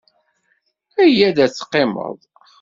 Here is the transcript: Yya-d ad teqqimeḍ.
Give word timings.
Yya-d 1.15 1.37
ad 1.45 1.51
teqqimeḍ. 1.51 2.15